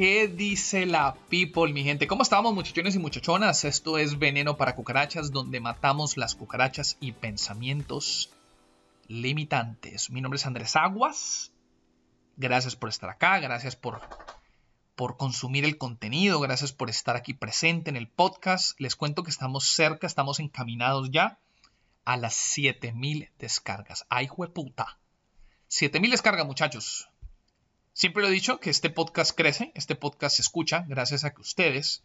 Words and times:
¿Qué 0.00 0.28
dice 0.28 0.86
la 0.86 1.14
people, 1.28 1.74
mi 1.74 1.84
gente? 1.84 2.06
¿Cómo 2.06 2.22
estamos, 2.22 2.54
muchachones 2.54 2.94
y 2.94 2.98
muchachonas? 2.98 3.66
Esto 3.66 3.98
es 3.98 4.18
Veneno 4.18 4.56
para 4.56 4.74
Cucarachas, 4.74 5.30
donde 5.30 5.60
matamos 5.60 6.16
las 6.16 6.34
cucarachas 6.34 6.96
y 7.00 7.12
pensamientos 7.12 8.30
limitantes. 9.08 10.08
Mi 10.08 10.22
nombre 10.22 10.38
es 10.38 10.46
Andrés 10.46 10.74
Aguas. 10.74 11.52
Gracias 12.38 12.76
por 12.76 12.88
estar 12.88 13.10
acá, 13.10 13.40
gracias 13.40 13.76
por, 13.76 14.00
por 14.96 15.18
consumir 15.18 15.66
el 15.66 15.76
contenido, 15.76 16.40
gracias 16.40 16.72
por 16.72 16.88
estar 16.88 17.14
aquí 17.14 17.34
presente 17.34 17.90
en 17.90 17.96
el 17.96 18.08
podcast. 18.08 18.80
Les 18.80 18.96
cuento 18.96 19.22
que 19.22 19.30
estamos 19.30 19.66
cerca, 19.66 20.06
estamos 20.06 20.40
encaminados 20.40 21.10
ya 21.10 21.38
a 22.06 22.16
las 22.16 22.32
7000 22.32 23.28
descargas. 23.38 24.06
¡Ay, 24.08 24.28
jueputa! 24.28 24.98
7000 25.68 26.10
descargas, 26.10 26.46
muchachos. 26.46 27.09
Siempre 28.00 28.22
lo 28.22 28.30
he 28.30 28.32
dicho 28.32 28.60
que 28.60 28.70
este 28.70 28.88
podcast 28.88 29.36
crece, 29.36 29.72
este 29.74 29.94
podcast 29.94 30.36
se 30.36 30.40
escucha 30.40 30.86
gracias 30.88 31.24
a 31.24 31.34
que 31.34 31.42
ustedes 31.42 32.02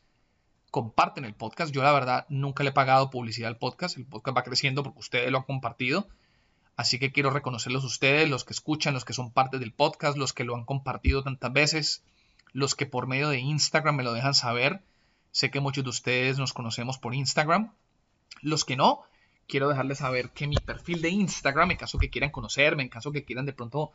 comparten 0.69 1.23
el 1.23 1.33
podcast. 1.33 1.73
Yo 1.73 1.83
la 1.83 1.93
verdad 1.93 2.25
nunca 2.27 2.65
le 2.65 2.71
he 2.71 2.73
pagado 2.73 3.09
publicidad 3.09 3.47
al 3.47 3.57
podcast. 3.57 3.95
El 3.95 4.03
podcast 4.03 4.35
va 4.35 4.43
creciendo 4.43 4.83
porque 4.83 4.99
ustedes 4.99 5.31
lo 5.31 5.37
han 5.37 5.45
compartido. 5.45 6.09
Así 6.75 6.99
que 6.99 7.13
quiero 7.13 7.29
reconocerlos 7.29 7.85
a 7.85 7.87
ustedes, 7.87 8.29
los 8.29 8.43
que 8.43 8.51
escuchan, 8.51 8.93
los 8.93 9.05
que 9.05 9.13
son 9.13 9.31
parte 9.31 9.57
del 9.57 9.71
podcast, 9.71 10.17
los 10.17 10.33
que 10.33 10.43
lo 10.43 10.57
han 10.57 10.65
compartido 10.65 11.23
tantas 11.23 11.53
veces, 11.53 12.03
los 12.51 12.75
que 12.75 12.85
por 12.85 13.07
medio 13.07 13.29
de 13.29 13.39
Instagram 13.39 13.95
me 13.95 14.03
lo 14.03 14.11
dejan 14.11 14.33
saber. 14.33 14.81
Sé 15.31 15.49
que 15.49 15.61
muchos 15.61 15.85
de 15.85 15.91
ustedes 15.91 16.37
nos 16.37 16.51
conocemos 16.51 16.97
por 16.97 17.15
Instagram. 17.15 17.71
Los 18.41 18.65
que 18.65 18.75
no, 18.75 19.03
quiero 19.47 19.69
dejarles 19.69 19.99
saber 19.99 20.31
que 20.31 20.45
mi 20.45 20.57
perfil 20.57 21.01
de 21.01 21.11
Instagram, 21.11 21.71
en 21.71 21.77
caso 21.77 21.99
que 21.99 22.09
quieran 22.09 22.31
conocerme, 22.31 22.83
en 22.83 22.89
caso 22.89 23.13
que 23.13 23.23
quieran 23.23 23.45
de 23.45 23.53
pronto 23.53 23.93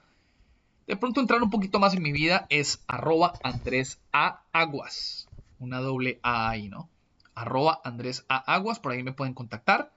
de 0.90 0.96
pronto 0.96 1.20
entrar 1.20 1.40
un 1.40 1.50
poquito 1.50 1.78
más 1.78 1.94
en 1.94 2.02
mi 2.02 2.10
vida 2.10 2.46
es 2.50 2.82
arroba 2.88 3.34
Andrés 3.44 4.00
A. 4.12 4.42
Aguas. 4.52 5.28
Una 5.60 5.78
doble 5.78 6.18
A 6.24 6.50
ahí, 6.50 6.68
¿no? 6.68 6.90
Arroba 7.36 7.80
Andrés 7.84 8.26
A. 8.28 8.38
Aguas, 8.38 8.80
por 8.80 8.90
ahí 8.90 9.04
me 9.04 9.12
pueden 9.12 9.32
contactar. 9.32 9.92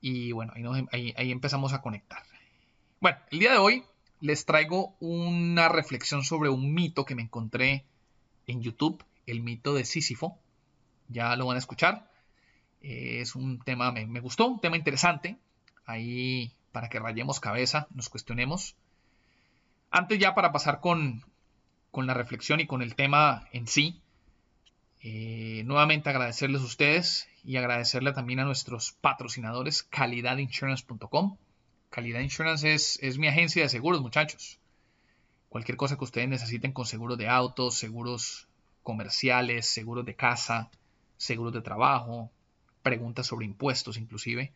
Y 0.00 0.30
bueno, 0.30 0.52
ahí, 0.92 1.14
ahí 1.16 1.32
empezamos 1.32 1.72
a 1.72 1.82
conectar. 1.82 2.22
Bueno, 3.00 3.18
el 3.32 3.40
día 3.40 3.50
de 3.50 3.58
hoy 3.58 3.82
les 4.20 4.46
traigo 4.46 4.94
una 5.00 5.68
reflexión 5.68 6.22
sobre 6.22 6.48
un 6.48 6.72
mito 6.72 7.04
que 7.04 7.16
me 7.16 7.22
encontré 7.22 7.84
en 8.46 8.62
YouTube, 8.62 9.02
el 9.26 9.40
mito 9.40 9.74
de 9.74 9.84
Sísifo. 9.84 10.38
Ya 11.08 11.34
lo 11.34 11.46
van 11.46 11.56
a 11.56 11.58
escuchar. 11.58 12.08
Es 12.82 13.34
un 13.34 13.58
tema, 13.58 13.90
me, 13.90 14.06
me, 14.06 14.20
gustó, 14.20 14.46
un 14.46 14.60
tema 14.60 14.76
interesante. 14.76 15.38
Ahí 15.86 16.52
para 16.70 16.88
que 16.88 17.00
rayemos 17.00 17.40
cabeza, 17.40 17.88
nos 17.92 18.08
cuestionemos. 18.08 18.76
Antes 19.90 20.18
ya 20.18 20.34
para 20.34 20.52
pasar 20.52 20.80
con, 20.80 21.24
la 21.94 22.14
reflexión 22.14 22.60
y 22.60 22.66
con 22.66 22.82
el 22.82 22.94
tema 22.94 23.48
en 23.52 23.66
sí, 23.66 24.00
eh, 25.00 25.62
nuevamente 25.64 26.10
agradecerles 26.10 26.60
a 26.60 26.66
ustedes 26.66 27.28
y 27.42 27.56
agradecerle 27.56 28.12
también 28.12 28.40
a 28.40 28.44
nuestros 28.44 28.92
patrocinadores 28.92 29.82
calidadinsurance.com. 29.82 31.36
Calidad 31.90 32.20
Insurance 32.20 32.74
es, 32.74 32.98
es, 33.02 33.18
mi 33.18 33.28
agencia 33.28 33.62
de 33.62 33.68
seguros, 33.70 34.02
muchachos. 34.02 34.58
Cualquier 35.48 35.78
cosa 35.78 35.96
que 35.96 36.04
ustedes 36.04 36.28
necesiten 36.28 36.72
con 36.72 36.84
seguros 36.84 37.16
de 37.16 37.28
autos, 37.28 37.78
seguros 37.78 38.46
comerciales, 38.82 39.66
seguros 39.66 40.04
de 40.04 40.14
casa, 40.14 40.70
seguros 41.16 41.54
de 41.54 41.62
trabajo, 41.62 42.30
preguntas 42.82 43.26
sobre 43.26 43.46
impuestos 43.46 43.96
inclusive, 43.96 44.52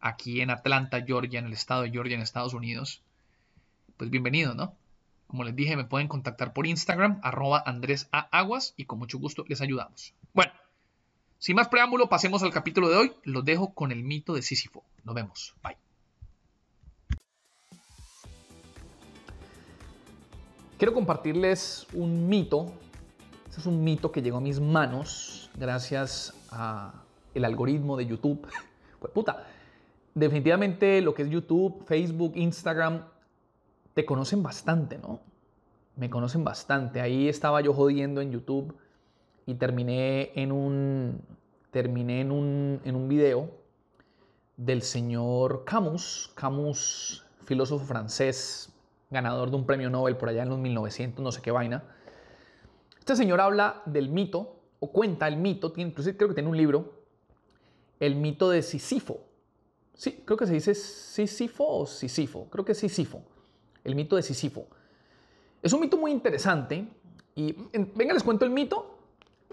aquí 0.00 0.40
en 0.40 0.50
Atlanta, 0.50 1.04
Georgia, 1.06 1.38
en 1.38 1.46
el 1.46 1.52
estado 1.52 1.82
de 1.82 1.90
Georgia, 1.90 2.16
en 2.16 2.22
Estados 2.22 2.54
Unidos 2.54 3.02
pues 4.00 4.08
bienvenido, 4.08 4.54
¿no? 4.54 4.78
Como 5.26 5.44
les 5.44 5.54
dije, 5.54 5.76
me 5.76 5.84
pueden 5.84 6.08
contactar 6.08 6.54
por 6.54 6.66
Instagram, 6.66 7.20
arroba 7.22 7.62
Andrés 7.66 8.08
A. 8.12 8.20
Aguas, 8.34 8.72
y 8.78 8.86
con 8.86 8.98
mucho 8.98 9.18
gusto 9.18 9.44
les 9.46 9.60
ayudamos. 9.60 10.14
Bueno, 10.32 10.52
sin 11.38 11.54
más 11.54 11.68
preámbulo, 11.68 12.08
pasemos 12.08 12.42
al 12.42 12.50
capítulo 12.50 12.88
de 12.88 12.96
hoy. 12.96 13.12
Los 13.24 13.44
dejo 13.44 13.74
con 13.74 13.92
el 13.92 14.02
mito 14.02 14.32
de 14.32 14.40
Sísifo. 14.40 14.84
Nos 15.04 15.14
vemos. 15.14 15.54
Bye. 15.62 15.76
Quiero 20.78 20.94
compartirles 20.94 21.86
un 21.92 22.26
mito. 22.26 22.72
Este 23.48 23.60
es 23.60 23.66
un 23.66 23.84
mito 23.84 24.10
que 24.10 24.22
llegó 24.22 24.38
a 24.38 24.40
mis 24.40 24.60
manos 24.60 25.50
gracias 25.56 26.32
a 26.50 27.04
el 27.34 27.44
algoritmo 27.44 27.98
de 27.98 28.06
YouTube. 28.06 28.48
Pues 28.98 29.14
puta, 29.14 29.46
definitivamente 30.14 31.00
lo 31.00 31.14
que 31.14 31.22
es 31.22 31.30
YouTube, 31.30 31.86
Facebook, 31.86 32.32
Instagram 32.36 33.02
te 33.94 34.04
conocen 34.04 34.42
bastante, 34.42 34.98
¿no? 34.98 35.20
Me 35.96 36.10
conocen 36.10 36.44
bastante. 36.44 37.00
Ahí 37.00 37.28
estaba 37.28 37.60
yo 37.60 37.74
jodiendo 37.74 38.20
en 38.20 38.32
YouTube 38.32 38.74
y 39.46 39.54
terminé 39.54 40.32
en 40.34 40.52
un, 40.52 41.20
terminé 41.70 42.20
en 42.20 42.32
un, 42.32 42.80
en 42.84 42.96
un 42.96 43.08
video 43.08 43.50
del 44.56 44.82
señor 44.82 45.64
Camus, 45.64 46.30
Camus, 46.34 47.24
filósofo 47.44 47.84
francés, 47.84 48.72
ganador 49.10 49.50
de 49.50 49.56
un 49.56 49.66
premio 49.66 49.90
Nobel 49.90 50.16
por 50.16 50.28
allá 50.28 50.42
en 50.42 50.50
los 50.50 50.58
1900, 50.58 51.22
no 51.22 51.32
sé 51.32 51.42
qué 51.42 51.50
vaina. 51.50 51.82
Este 52.98 53.16
señor 53.16 53.40
habla 53.40 53.82
del 53.86 54.08
mito, 54.08 54.56
o 54.78 54.92
cuenta 54.92 55.26
el 55.28 55.36
mito, 55.36 55.72
inclusive 55.76 56.16
creo 56.16 56.28
que 56.28 56.34
tiene 56.34 56.48
un 56.48 56.56
libro, 56.56 56.92
el 57.98 58.14
mito 58.14 58.48
de 58.50 58.62
Sísifo. 58.62 59.26
Sí, 59.94 60.22
creo 60.24 60.38
que 60.38 60.46
se 60.46 60.54
dice 60.54 60.74
Sísifo 60.74 61.66
o 61.66 61.86
Sísifo, 61.86 62.48
creo 62.48 62.64
que 62.64 62.72
es 62.72 62.78
Sísifo 62.78 63.22
el 63.84 63.94
mito 63.94 64.16
de 64.16 64.22
Sísifo. 64.22 64.66
Es 65.62 65.72
un 65.72 65.80
mito 65.80 65.96
muy 65.96 66.10
interesante 66.10 66.88
y 67.34 67.54
venga, 67.94 68.14
les 68.14 68.22
cuento 68.22 68.44
el 68.44 68.50
mito 68.50 68.98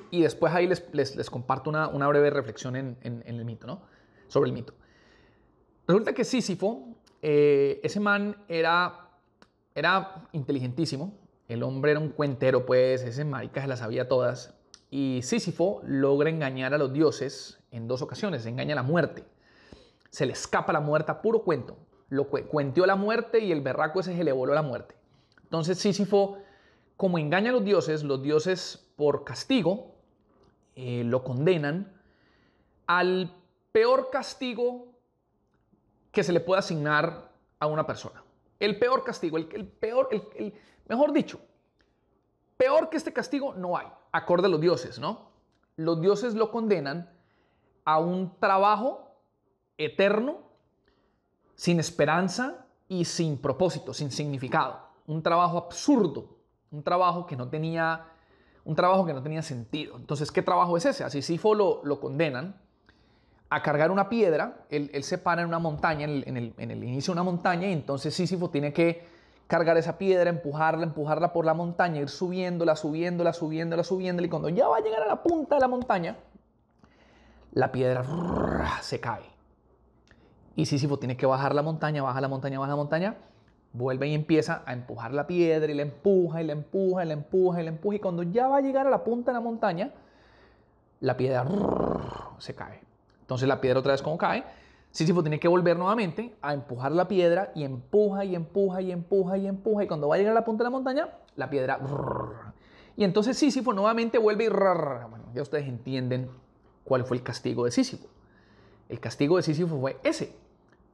y 0.10 0.22
después 0.22 0.54
ahí 0.54 0.68
les, 0.68 0.84
les, 0.94 1.30
comparto 1.30 1.70
una, 1.70 1.88
una, 1.90 2.08
breve 2.08 2.30
reflexión 2.30 2.76
en, 2.76 2.98
en, 3.02 3.24
el 3.26 3.44
mito, 3.44 3.68
¿no? 3.68 3.82
Sobre 4.28 4.50
el 4.50 4.54
mito. 4.54 4.74
Resulta 5.86 6.14
que 6.14 6.24
Sísifo, 6.24 6.88
eh, 7.22 7.80
ese 7.84 8.00
man 8.00 8.38
era, 8.48 9.10
era 9.76 10.28
inteligentísimo, 10.32 11.14
el 11.48 11.64
hombre 11.64 11.92
era 11.92 12.00
un 12.00 12.10
cuentero, 12.10 12.66
pues 12.66 13.04
ese 13.04 13.26
marica 13.26 13.62
se 13.62 13.68
las 13.68 13.80
sabía 13.80 14.08
todas. 14.08 14.54
Y 14.90 15.22
Sísifo 15.24 15.82
logra 15.86 16.30
engañar 16.30 16.74
a 16.74 16.78
los 16.78 16.94
dioses 16.94 17.60
en 17.72 17.88
dos 17.88 18.02
ocasiones, 18.02 18.46
engaña 18.46 18.74
a 18.74 18.78
la 18.78 18.84
muerte. 18.84 19.26
Se 20.10 20.26
le 20.26 20.34
escapa 20.34 20.72
la 20.72 20.80
muerte 20.80 21.12
a 21.12 21.22
puro 21.22 21.44
cuento 21.44 21.78
lo 22.10 22.28
cuenteó 22.30 22.86
la 22.86 22.96
muerte 22.96 23.40
y 23.40 23.52
el 23.52 23.62
berraco 23.62 24.00
ese 24.00 24.16
se 24.16 24.24
le 24.24 24.32
voló 24.32 24.54
la 24.54 24.62
muerte. 24.62 24.96
Entonces 25.44 25.78
Sísifo, 25.80 26.38
como 26.96 27.18
engaña 27.18 27.50
a 27.50 27.54
los 27.54 27.64
dioses, 27.64 28.04
los 28.04 28.22
dioses 28.22 28.92
por 28.96 29.24
castigo 29.24 29.96
eh, 30.76 31.04
lo 31.04 31.24
condenan 31.24 31.94
al 32.86 33.32
peor 33.72 34.10
castigo 34.10 34.88
que 36.12 36.24
se 36.24 36.34
le 36.34 36.40
puede 36.40 36.60
asignar 36.60 37.32
a 37.60 37.68
una 37.68 37.86
persona. 37.86 38.24
El 38.60 38.80
peor 38.80 39.04
castigo, 39.04 39.38
el, 39.38 39.46
peor, 39.46 40.10
el, 40.12 40.54
mejor 40.88 41.14
dicho, 41.14 41.40
peor 42.58 42.90
que 42.90 42.98
este 42.98 43.14
castigo 43.14 43.54
no 43.54 43.78
hay, 43.78 43.88
acorde 44.12 44.48
a 44.48 44.50
los 44.50 44.60
dioses, 44.60 45.00
¿no? 45.00 45.30
Los 45.76 46.02
dioses 46.02 46.34
lo 46.34 46.50
condenan 46.50 47.12
a 47.86 48.00
un 48.00 48.40
trabajo 48.40 49.12
eterno 49.78 50.47
sin 51.58 51.80
esperanza 51.82 52.68
y 52.88 53.04
sin 53.04 53.38
propósito, 53.38 53.94
sin 53.94 54.12
significado. 54.12 54.80
Un 55.08 55.22
trabajo 55.22 55.58
absurdo, 55.58 56.38
un 56.72 56.84
trabajo 56.84 57.26
que 57.26 57.36
no 57.36 57.50
tenía, 57.50 58.06
un 58.64 58.76
trabajo 58.76 59.06
que 59.06 59.14
no 59.14 59.22
tenía 59.22 59.42
sentido. 59.42 59.98
Entonces, 59.98 60.32
¿qué 60.32 60.42
trabajo 60.42 60.78
es 60.78 60.86
ese? 60.86 61.04
A 61.04 61.10
Sísifo 61.10 61.56
lo, 61.56 61.82
lo 61.84 62.00
condenan 62.00 62.62
a 63.50 63.64
cargar 63.64 63.92
una 63.92 64.08
piedra, 64.08 64.66
él, 64.70 65.04
se 65.04 65.18
para 65.18 65.42
en 65.42 65.48
una 65.48 65.60
montaña, 65.60 66.06
en 66.06 66.38
el, 66.38 66.54
en 66.58 66.72
el, 66.72 66.84
inicio 66.84 67.14
de 67.14 67.22
una 67.22 67.24
montaña, 67.24 67.68
y 67.68 67.74
entonces 67.74 68.14
Sísifo 68.14 68.50
tiene 68.50 68.74
que 68.74 69.06
cargar 69.48 69.78
esa 69.78 69.98
piedra, 69.98 70.30
empujarla, 70.30 70.84
empujarla 70.84 71.32
por 71.32 71.46
la 71.46 71.54
montaña, 71.54 72.02
ir 72.02 72.10
subiéndola, 72.10 72.76
subiéndola, 72.76 73.32
subiéndola, 73.32 73.84
subiéndola, 73.84 74.28
y 74.28 74.30
cuando 74.30 74.50
ya 74.50 74.68
va 74.68 74.78
a 74.78 74.82
llegar 74.82 75.02
a 75.02 75.08
la 75.08 75.24
punta 75.24 75.56
de 75.56 75.62
la 75.62 75.68
montaña, 75.70 76.18
la 77.54 77.72
piedra 77.72 78.04
se 78.82 79.00
cae. 79.00 79.37
Y 80.58 80.66
Sísifo 80.66 80.98
tiene 80.98 81.16
que 81.16 81.28
bajar 81.28 81.54
la 81.54 81.62
montaña, 81.62 82.02
baja 82.02 82.20
la 82.20 82.28
montaña, 82.28 82.58
baja 82.58 82.72
la 82.72 82.76
montaña, 82.76 83.16
vuelve 83.74 84.08
y 84.08 84.16
empieza 84.16 84.64
a 84.66 84.74
empujar 84.74 85.14
la 85.14 85.28
piedra 85.28 85.72
y 85.72 85.76
la 85.76 85.84
empuja 85.84 86.42
y 86.42 86.46
la 86.48 86.54
empuja 86.54 87.06
y 87.06 87.08
la 87.08 87.14
empuja 87.14 87.62
y 87.62 87.64
la 87.64 87.70
empuja. 87.70 87.96
Y 87.96 88.00
cuando 88.00 88.24
ya 88.24 88.48
va 88.48 88.58
a 88.58 88.62
llegar 88.62 88.88
a 88.88 88.90
la 88.90 89.04
punta 89.04 89.32
de 89.32 89.36
la 89.36 89.42
montaña, 89.42 89.94
la 91.00 91.16
piedra 91.16 91.46
se 92.40 92.56
cae. 92.56 92.82
Entonces 93.22 93.48
la 93.48 93.62
piedra 93.62 93.80
otra 93.80 93.92
vez 93.92 94.02
como 94.02 94.18
cae, 94.18 94.44
Sísifo 94.90 95.22
tiene 95.22 95.40
que 95.40 95.48
volver 95.48 95.78
nuevamente 95.78 96.34
a 96.42 96.56
empujar 96.56 96.92
la 96.92 97.08
piedra 97.08 97.52
y 97.54 97.64
empuja 97.64 98.26
y 98.26 98.34
empuja 98.34 98.82
y 98.82 98.92
empuja 98.92 99.38
y 99.38 99.46
empuja. 99.46 99.84
Y 99.84 99.88
cuando 99.88 100.08
va 100.08 100.16
a 100.16 100.18
llegar 100.18 100.32
a 100.32 100.40
la 100.40 100.44
punta 100.44 100.64
de 100.64 100.66
la 100.66 100.72
montaña, 100.72 101.10
la 101.36 101.52
piedra... 101.52 101.80
Y 102.96 103.04
entonces 103.04 103.38
Sísifo 103.38 103.74
nuevamente 103.74 104.18
vuelve 104.18 104.46
y... 104.46 104.50
Bueno, 104.50 105.26
ya 105.36 105.44
ustedes 105.44 105.68
entienden 105.68 106.32
cuál 106.84 107.04
fue 107.04 107.18
el 107.18 107.22
castigo 107.22 107.66
de 107.66 107.70
Sísifo. 107.70 108.08
El 108.90 109.00
castigo 109.00 109.38
de 109.38 109.44
Sísifo 109.44 109.80
fue 109.80 109.98
ese 110.02 110.47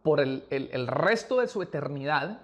por 0.04 0.20
el, 0.20 0.88
resto 0.88 1.40
de 1.40 1.48
su 1.48 1.62
eternidad, 1.62 2.42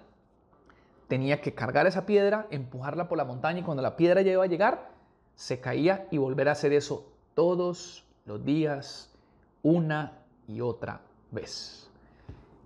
tenía 1.08 1.42
que 1.42 1.54
cargar 1.54 1.86
esa 1.86 2.06
piedra, 2.06 2.46
empujarla 2.50 3.06
por 3.08 3.18
la 3.18 3.24
montaña 3.24 3.60
y 3.60 3.62
cuando 3.62 3.82
la 3.82 3.96
piedra 3.96 4.22
ya 4.22 4.32
iba 4.32 4.44
a 4.44 4.48
llegar, 4.48 4.90
se 5.34 5.60
caía 5.60 6.08
y 6.10 6.16
volver 6.18 6.48
a 6.48 6.52
hacer 6.52 6.72
eso 6.72 7.06
todos 7.34 8.04
los 8.24 8.44
días, 8.44 9.14
una 9.62 10.22
y 10.48 10.62
otra 10.62 11.02
vez. 11.30 11.90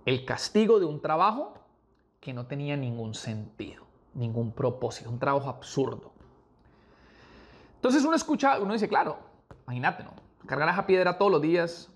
El 0.05 0.25
castigo 0.25 0.79
de 0.79 0.85
un 0.85 1.01
trabajo 1.01 1.53
que 2.21 2.33
no 2.33 2.45
tenía 2.45 2.77
ningún 2.77 3.15
sentido, 3.15 3.83
ningún 4.13 4.53
propósito, 4.53 5.09
un 5.09 5.19
trabajo 5.19 5.49
absurdo. 5.49 6.11
Entonces 7.75 8.03
uno 8.05 8.15
escucha, 8.15 8.59
uno 8.59 8.73
dice, 8.73 8.87
claro, 8.87 9.19
imagínate, 9.65 10.03
¿no? 10.03 10.13
Cargar 10.45 10.69
esa 10.69 10.87
piedra 10.87 11.17
todos 11.17 11.31
los 11.31 11.41
días, 11.41 11.89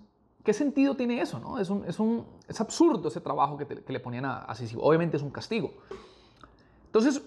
¿qué 0.50 0.54
sentido 0.54 0.96
tiene 0.96 1.22
eso, 1.22 1.38
no? 1.38 1.60
Es, 1.60 1.70
un, 1.70 1.86
es, 1.86 2.00
un, 2.00 2.26
es 2.48 2.60
absurdo 2.60 3.08
ese 3.08 3.22
trabajo 3.22 3.56
que, 3.56 3.68
que 3.68 3.94
le 3.94 4.00
ponían 4.00 4.26
a, 4.26 4.38
a 4.40 4.56
Obviamente 4.78 5.16
es 5.16 5.22
un 5.22 5.30
castigo. 5.30 5.74
Entonces, 6.88 7.22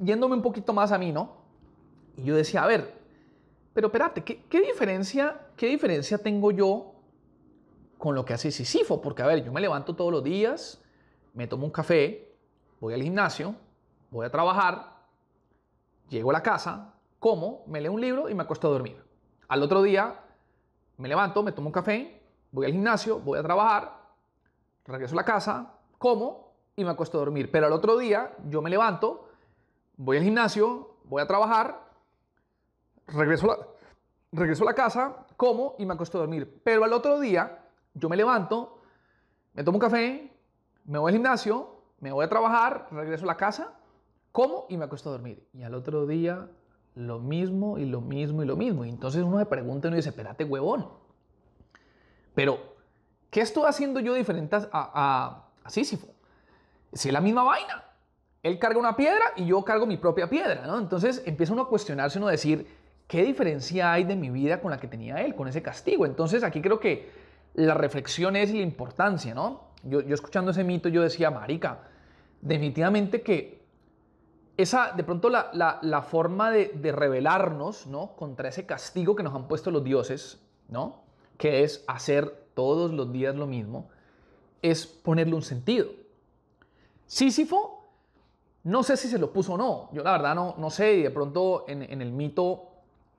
yéndome 0.00 0.36
un 0.36 0.42
poquito 0.42 0.72
más 0.72 0.92
a 0.92 0.98
mí, 0.98 1.10
¿no? 1.10 1.38
Y 2.16 2.22
yo 2.22 2.36
decía, 2.36 2.62
a 2.62 2.68
ver, 2.68 2.94
pero 3.74 3.88
espérate, 3.88 4.22
¿qué, 4.22 4.44
qué 4.44 4.60
diferencia, 4.60 5.48
¿qué 5.56 5.66
diferencia 5.66 6.18
tengo 6.18 6.52
yo 6.52 6.92
con 7.98 8.14
lo 8.14 8.24
que 8.24 8.34
hace 8.34 8.52
Sisifo? 8.52 9.02
Porque, 9.02 9.22
a 9.22 9.26
ver, 9.26 9.44
yo 9.44 9.52
me 9.52 9.60
levanto 9.60 9.96
todos 9.96 10.12
los 10.12 10.22
días, 10.22 10.80
me 11.34 11.48
tomo 11.48 11.66
un 11.66 11.72
café, 11.72 12.32
voy 12.78 12.94
al 12.94 13.02
gimnasio, 13.02 13.56
voy 14.12 14.24
a 14.24 14.30
trabajar, 14.30 15.00
llego 16.08 16.30
a 16.30 16.34
la 16.34 16.44
casa, 16.44 16.94
como, 17.18 17.64
me 17.66 17.80
leo 17.80 17.90
un 17.90 18.00
libro 18.00 18.28
y 18.28 18.34
me 18.34 18.44
acuesto 18.44 18.68
a 18.68 18.70
dormir. 18.70 19.02
Al 19.48 19.64
otro 19.64 19.82
día 19.82 20.20
me 20.96 21.08
levanto, 21.08 21.42
me 21.42 21.50
tomo 21.50 21.66
un 21.66 21.72
café, 21.72 22.21
voy 22.52 22.66
al 22.66 22.72
gimnasio, 22.72 23.18
voy 23.18 23.38
a 23.38 23.42
trabajar, 23.42 23.98
regreso 24.84 25.14
a 25.14 25.16
la 25.16 25.24
casa, 25.24 25.74
como 25.98 26.52
y 26.76 26.84
me 26.84 26.90
acuesto 26.90 27.18
a 27.18 27.20
dormir. 27.20 27.50
Pero 27.50 27.66
al 27.66 27.72
otro 27.72 27.98
día 27.98 28.36
yo 28.48 28.62
me 28.62 28.70
levanto, 28.70 29.28
voy 29.96 30.18
al 30.18 30.22
gimnasio, 30.22 30.96
voy 31.04 31.22
a 31.22 31.26
trabajar, 31.26 31.90
regreso 33.08 33.50
a 33.50 33.56
la, 33.56 33.66
regreso 34.32 34.62
a 34.62 34.66
la 34.66 34.74
casa, 34.74 35.26
como 35.36 35.74
y 35.78 35.86
me 35.86 35.94
acuesto 35.94 36.18
a 36.18 36.20
dormir. 36.20 36.60
Pero 36.62 36.84
al 36.84 36.92
otro 36.92 37.18
día 37.18 37.66
yo 37.94 38.08
me 38.08 38.16
levanto, 38.16 38.78
me 39.54 39.64
tomo 39.64 39.76
un 39.76 39.80
café, 39.80 40.32
me 40.84 40.98
voy 40.98 41.10
al 41.10 41.14
gimnasio, 41.14 41.82
me 42.00 42.12
voy 42.12 42.24
a 42.24 42.28
trabajar, 42.28 42.88
regreso 42.90 43.24
a 43.24 43.28
la 43.28 43.36
casa, 43.36 43.74
como 44.30 44.66
y 44.68 44.76
me 44.76 44.84
acuesto 44.84 45.08
a 45.08 45.12
dormir. 45.12 45.46
Y 45.52 45.62
al 45.62 45.74
otro 45.74 46.06
día 46.06 46.48
lo 46.94 47.18
mismo 47.18 47.78
y 47.78 47.86
lo 47.86 48.00
mismo 48.00 48.42
y 48.42 48.46
lo 48.46 48.56
mismo. 48.56 48.84
Y 48.84 48.88
entonces 48.88 49.22
uno 49.22 49.38
se 49.38 49.46
pregunta 49.46 49.86
y 49.86 49.88
uno 49.88 49.96
dice, 49.96 50.10
espérate, 50.10 50.44
huevón. 50.44 50.88
Pero, 52.34 52.76
¿qué 53.30 53.40
estoy 53.40 53.64
haciendo 53.66 54.00
yo 54.00 54.14
diferente 54.14 54.56
a, 54.72 55.48
Sísifo? 55.66 56.08
Si 56.92 57.08
es 57.08 57.12
la 57.12 57.20
misma 57.20 57.42
vaina. 57.42 57.84
Él 58.42 58.58
carga 58.58 58.78
una 58.78 58.96
piedra 58.96 59.24
y 59.36 59.46
yo 59.46 59.62
cargo 59.64 59.86
mi 59.86 59.96
propia 59.96 60.28
piedra, 60.28 60.66
¿no? 60.66 60.78
Entonces 60.78 61.22
empieza 61.26 61.52
uno 61.52 61.62
a 61.62 61.68
cuestionarse, 61.68 62.18
uno 62.18 62.26
a 62.26 62.32
decir, 62.32 62.66
¿qué 63.06 63.22
diferencia 63.22 63.92
hay 63.92 64.02
de 64.02 64.16
mi 64.16 64.30
vida 64.30 64.60
con 64.60 64.72
la 64.72 64.80
que 64.80 64.88
tenía 64.88 65.22
él, 65.22 65.36
con 65.36 65.46
ese 65.46 65.62
castigo? 65.62 66.06
Entonces 66.06 66.42
aquí 66.42 66.60
creo 66.60 66.80
que 66.80 67.08
la 67.54 67.74
reflexión 67.74 68.34
es 68.34 68.52
la 68.52 68.62
importancia, 68.62 69.32
¿no? 69.32 69.68
Yo, 69.84 70.00
escuchando 70.00 70.50
ese 70.50 70.64
mito, 70.64 70.88
yo 70.88 71.02
decía, 71.02 71.30
marica, 71.30 71.82
definitivamente 72.40 73.22
que 73.22 73.62
esa, 74.56 74.92
de 74.92 75.04
pronto 75.04 75.30
la 75.30 76.02
forma 76.02 76.50
de, 76.50 76.72
de, 76.74 76.90
rebelarnos, 76.90 77.86
¿no? 77.86 78.16
Contra 78.16 78.48
ese 78.48 78.66
castigo 78.66 79.14
que 79.14 79.22
nos 79.22 79.34
han 79.34 79.46
puesto 79.46 79.70
los 79.70 79.84
dioses, 79.84 80.40
¿no? 80.68 81.02
Que 81.42 81.64
es 81.64 81.82
hacer 81.88 82.46
todos 82.54 82.92
los 82.92 83.10
días 83.10 83.34
lo 83.34 83.48
mismo, 83.48 83.90
es 84.60 84.86
ponerle 84.86 85.34
un 85.34 85.42
sentido. 85.42 85.88
Sísifo 87.06 87.82
no 88.64 88.84
sé 88.84 88.96
si 88.96 89.08
se 89.08 89.18
lo 89.18 89.32
puso 89.32 89.54
o 89.54 89.58
no. 89.58 89.88
Yo 89.92 90.04
la 90.04 90.12
verdad 90.12 90.34
no, 90.36 90.54
no 90.56 90.70
sé. 90.70 90.94
Y 90.94 91.02
de 91.02 91.10
pronto 91.10 91.64
en, 91.66 91.82
en 91.82 92.00
el 92.00 92.12
mito, 92.12 92.68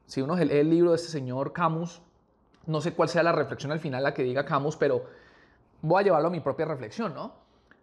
si 0.06 0.22
uno 0.22 0.38
lee 0.38 0.58
el 0.58 0.70
libro 0.70 0.92
de 0.92 0.96
este 0.96 1.10
señor 1.10 1.52
Camus, 1.52 2.02
no 2.66 2.80
sé 2.80 2.94
cuál 2.94 3.10
sea 3.10 3.24
la 3.24 3.34
reflexión 3.34 3.72
al 3.72 3.80
final, 3.80 4.04
la 4.04 4.14
que 4.14 4.24
diga 4.24 4.46
Camus, 4.46 4.78
pero 4.78 5.04
voy 5.82 6.00
a 6.02 6.04
llevarlo 6.06 6.30
a 6.30 6.32
mi 6.32 6.40
propia 6.40 6.66
reflexión, 6.66 7.14
¿no? 7.14 7.34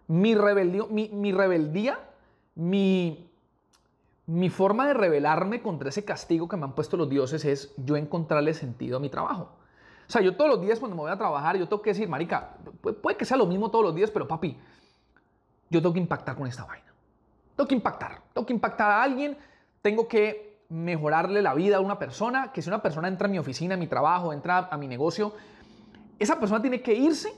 Mi, 0.08 0.34
rebeldía, 0.34 0.84
mi, 0.88 1.10
mi 1.10 1.32
rebeldía, 1.32 2.00
mi, 2.54 3.30
mi 4.26 4.48
forma 4.48 4.88
de 4.88 4.94
rebelarme 4.94 5.60
contra 5.60 5.90
ese 5.90 6.04
castigo 6.04 6.48
que 6.48 6.56
me 6.56 6.64
han 6.64 6.74
puesto 6.74 6.96
los 6.96 7.10
dioses 7.10 7.44
es 7.44 7.74
yo 7.76 7.96
encontrarle 7.96 8.54
sentido 8.54 8.96
a 8.96 9.00
mi 9.00 9.10
trabajo. 9.10 9.52
O 10.10 10.12
sea, 10.12 10.22
yo 10.22 10.34
todos 10.34 10.50
los 10.50 10.60
días 10.60 10.80
cuando 10.80 10.96
me 10.96 11.02
voy 11.02 11.12
a 11.12 11.16
trabajar, 11.16 11.56
yo 11.56 11.68
tengo 11.68 11.80
que 11.80 11.90
decir, 11.90 12.08
marica, 12.08 12.56
puede 13.00 13.16
que 13.16 13.24
sea 13.24 13.36
lo 13.36 13.46
mismo 13.46 13.70
todos 13.70 13.84
los 13.84 13.94
días, 13.94 14.10
pero 14.10 14.26
papi, 14.26 14.58
yo 15.68 15.80
tengo 15.80 15.92
que 15.92 16.00
impactar 16.00 16.34
con 16.34 16.48
esta 16.48 16.64
vaina. 16.64 16.92
Tengo 17.54 17.68
que 17.68 17.76
impactar, 17.76 18.20
tengo 18.34 18.44
que 18.44 18.52
impactar 18.52 18.90
a 18.90 19.04
alguien, 19.04 19.38
tengo 19.80 20.08
que 20.08 20.64
mejorarle 20.68 21.42
la 21.42 21.54
vida 21.54 21.76
a 21.76 21.80
una 21.80 22.00
persona, 22.00 22.50
que 22.50 22.60
si 22.60 22.68
una 22.68 22.82
persona 22.82 23.06
entra 23.06 23.28
a 23.28 23.30
mi 23.30 23.38
oficina, 23.38 23.76
a 23.76 23.78
mi 23.78 23.86
trabajo, 23.86 24.32
entra 24.32 24.68
a 24.68 24.76
mi 24.76 24.88
negocio, 24.88 25.32
esa 26.18 26.40
persona 26.40 26.60
tiene 26.60 26.82
que 26.82 26.92
irse 26.92 27.32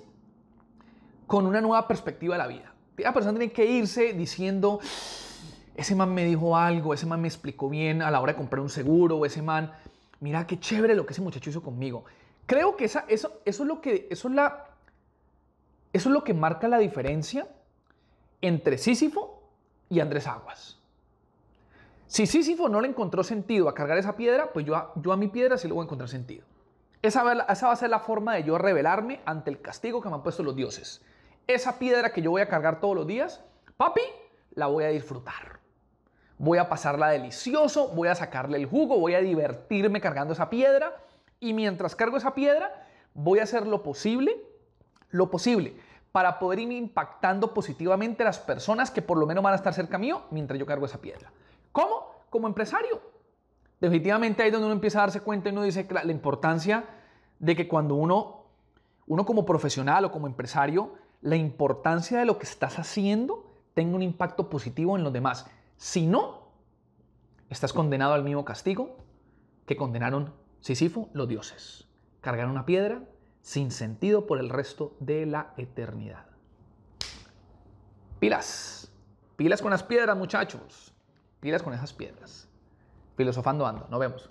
con 1.26 1.44
una 1.44 1.60
nueva 1.60 1.86
perspectiva 1.86 2.36
de 2.36 2.38
la 2.38 2.46
vida. 2.46 2.72
Esa 2.96 3.12
persona 3.12 3.38
tiene 3.38 3.52
que 3.52 3.66
irse 3.66 4.14
diciendo, 4.14 4.80
ese 5.74 5.94
man 5.94 6.14
me 6.14 6.24
dijo 6.24 6.56
algo, 6.56 6.94
ese 6.94 7.04
man 7.04 7.20
me 7.20 7.28
explicó 7.28 7.68
bien 7.68 8.00
a 8.00 8.10
la 8.10 8.22
hora 8.22 8.32
de 8.32 8.38
comprar 8.38 8.62
un 8.62 8.70
seguro, 8.70 9.26
ese 9.26 9.42
man, 9.42 9.72
mira 10.20 10.46
qué 10.46 10.58
chévere 10.58 10.94
lo 10.94 11.04
que 11.04 11.12
ese 11.12 11.20
muchacho 11.20 11.50
hizo 11.50 11.62
conmigo. 11.62 12.06
Creo 12.46 12.76
que 12.76 12.84
eso, 12.84 13.00
es 13.08 13.60
lo 13.60 13.80
que, 13.80 14.08
es 15.92 16.06
lo 16.06 16.24
que 16.24 16.34
marca 16.34 16.68
la 16.68 16.78
diferencia 16.78 17.46
entre 18.40 18.78
Sísifo 18.78 19.42
y 19.88 20.00
Andrés 20.00 20.26
Aguas. 20.26 20.78
Si 22.06 22.26
Sísifo 22.26 22.68
no 22.68 22.80
le 22.80 22.88
encontró 22.88 23.24
sentido 23.24 23.68
a 23.68 23.74
cargar 23.74 23.96
esa 23.96 24.16
piedra, 24.16 24.52
pues 24.52 24.66
yo 24.66 24.76
a, 24.76 25.16
mi 25.16 25.28
piedra 25.28 25.56
sí 25.56 25.66
le 25.66 25.74
voy 25.74 25.82
a 25.82 25.84
encontrar 25.84 26.08
sentido. 26.08 26.44
Esa 27.00 27.22
va, 27.22 27.32
esa 27.48 27.68
va 27.68 27.72
a 27.72 27.76
ser 27.76 27.90
la 27.90 28.00
forma 28.00 28.34
de 28.34 28.44
yo 28.44 28.58
revelarme 28.58 29.20
ante 29.24 29.50
el 29.50 29.60
castigo 29.60 30.02
que 30.02 30.08
me 30.08 30.16
han 30.16 30.22
puesto 30.22 30.42
los 30.42 30.54
dioses. 30.54 31.02
Esa 31.46 31.78
piedra 31.78 32.12
que 32.12 32.22
yo 32.22 32.30
voy 32.30 32.42
a 32.42 32.48
cargar 32.48 32.80
todos 32.80 32.94
los 32.94 33.06
días, 33.06 33.42
papi, 33.76 34.02
la 34.54 34.66
voy 34.66 34.84
a 34.84 34.88
disfrutar. 34.88 35.60
Voy 36.38 36.58
a 36.58 36.68
pasarla 36.68 37.08
delicioso, 37.08 37.88
voy 37.88 38.08
a 38.08 38.14
sacarle 38.14 38.58
el 38.58 38.66
jugo, 38.66 38.98
voy 38.98 39.14
a 39.14 39.20
divertirme 39.20 40.00
cargando 40.00 40.34
esa 40.34 40.50
piedra 40.50 40.94
y 41.42 41.52
mientras 41.54 41.96
cargo 41.96 42.16
esa 42.16 42.34
piedra, 42.34 42.86
voy 43.14 43.40
a 43.40 43.42
hacer 43.42 43.66
lo 43.66 43.82
posible, 43.82 44.40
lo 45.10 45.28
posible 45.28 45.74
para 46.12 46.38
poder 46.38 46.60
ir 46.60 46.70
impactando 46.70 47.52
positivamente 47.52 48.22
las 48.22 48.38
personas 48.38 48.92
que 48.92 49.02
por 49.02 49.18
lo 49.18 49.26
menos 49.26 49.42
van 49.42 49.54
a 49.54 49.56
estar 49.56 49.74
cerca 49.74 49.98
mío 49.98 50.22
mientras 50.30 50.58
yo 50.58 50.66
cargo 50.66 50.86
esa 50.86 51.00
piedra. 51.00 51.32
¿Cómo? 51.72 52.14
Como 52.30 52.46
empresario. 52.46 53.00
Definitivamente 53.80 54.42
ahí 54.42 54.48
es 54.48 54.52
donde 54.52 54.66
uno 54.66 54.74
empieza 54.74 54.98
a 54.98 55.02
darse 55.02 55.20
cuenta 55.20 55.48
y 55.48 55.52
uno 55.52 55.64
dice 55.64 55.84
la, 55.90 56.04
la 56.04 56.12
importancia 56.12 56.84
de 57.40 57.56
que 57.56 57.66
cuando 57.66 57.96
uno, 57.96 58.44
uno 59.08 59.26
como 59.26 59.44
profesional 59.44 60.04
o 60.04 60.12
como 60.12 60.28
empresario, 60.28 60.94
la 61.22 61.34
importancia 61.34 62.20
de 62.20 62.24
lo 62.24 62.38
que 62.38 62.44
estás 62.44 62.78
haciendo 62.78 63.50
tenga 63.74 63.96
un 63.96 64.02
impacto 64.02 64.48
positivo 64.48 64.96
en 64.96 65.02
los 65.02 65.12
demás. 65.12 65.50
Si 65.76 66.06
no, 66.06 66.52
estás 67.50 67.72
condenado 67.72 68.12
al 68.12 68.22
mismo 68.22 68.44
castigo 68.44 68.98
que 69.66 69.76
condenaron 69.76 70.41
Sísifo 70.62 71.10
los 71.12 71.26
dioses. 71.26 71.88
Cargar 72.20 72.46
una 72.46 72.64
piedra 72.64 73.02
sin 73.40 73.72
sentido 73.72 74.28
por 74.28 74.38
el 74.38 74.48
resto 74.48 74.96
de 75.00 75.26
la 75.26 75.54
eternidad. 75.56 76.24
Pilas. 78.20 78.92
Pilas 79.34 79.60
con 79.60 79.72
las 79.72 79.82
piedras, 79.82 80.16
muchachos. 80.16 80.94
Pilas 81.40 81.64
con 81.64 81.74
esas 81.74 81.92
piedras. 81.92 82.48
Filosofando 83.16 83.66
ando. 83.66 83.88
Nos 83.90 83.98
vemos. 83.98 84.30